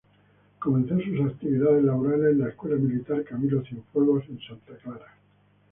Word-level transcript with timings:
Comenzó 0.57 0.99
sus 0.99 1.29
actividades 1.31 1.83
laborales 1.83 2.31
en 2.31 2.39
la 2.39 2.49
"Escuela 2.49 2.75
Militar 2.75 3.23
Camilo 3.23 3.61
Cienfuegos", 3.63 4.25
en 4.29 4.39
Santa 4.39 4.73
Clara. 4.81 5.15